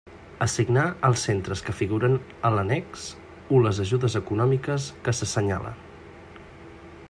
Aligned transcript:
Assignar 0.43 0.85
als 1.09 1.25
centres 1.27 1.61
que 1.67 1.75
figuren 1.81 2.15
en 2.49 2.57
l'Annex 2.59 3.05
u 3.57 3.61
les 3.67 3.83
ajudes 3.85 4.17
econòmiques 4.23 4.91
que 5.07 5.17
s'assenyalen. 5.19 5.89